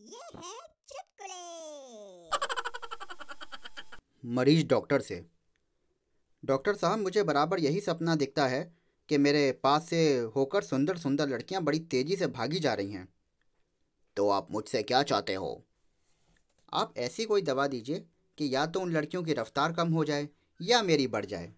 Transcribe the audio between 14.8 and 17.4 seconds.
क्या चाहते हो? आप ऐसी